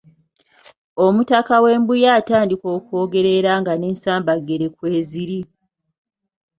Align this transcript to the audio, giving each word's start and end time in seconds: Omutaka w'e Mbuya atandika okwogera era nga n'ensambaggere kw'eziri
Omutaka 1.05 1.53
w'e 1.63 1.73
Mbuya 1.81 2.09
atandika 2.19 2.67
okwogera 2.77 3.29
era 3.39 3.51
nga 3.61 3.73
n'ensambaggere 3.75 4.65
kw'eziri 4.75 5.39